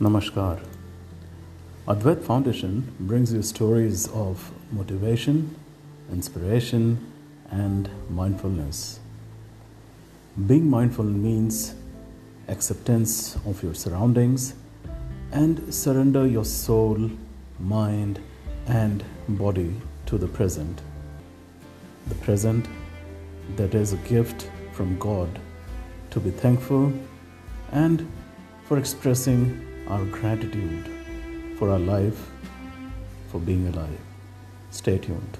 Namaskar. 0.00 0.58
Advait 1.86 2.22
Foundation 2.22 2.90
brings 3.00 3.34
you 3.34 3.42
stories 3.42 4.08
of 4.12 4.50
motivation, 4.72 5.54
inspiration, 6.10 7.12
and 7.50 7.90
mindfulness. 8.08 8.98
Being 10.46 10.70
mindful 10.70 11.04
means 11.04 11.74
acceptance 12.48 13.36
of 13.44 13.62
your 13.62 13.74
surroundings 13.74 14.54
and 15.32 15.74
surrender 15.74 16.26
your 16.26 16.46
soul, 16.46 17.10
mind, 17.58 18.20
and 18.68 19.04
body 19.28 19.74
to 20.06 20.16
the 20.16 20.28
present. 20.28 20.80
The 22.08 22.14
present 22.14 22.66
that 23.56 23.74
is 23.74 23.92
a 23.92 23.98
gift 23.98 24.50
from 24.72 24.98
God 24.98 25.38
to 26.12 26.20
be 26.20 26.30
thankful 26.30 26.90
and 27.70 28.10
for 28.64 28.78
expressing 28.78 29.66
our 29.90 30.04
gratitude 30.04 30.88
for 31.58 31.68
our 31.70 31.78
life, 31.80 32.30
for 33.30 33.40
being 33.40 33.66
alive. 33.66 33.98
Stay 34.70 34.98
tuned. 34.98 35.36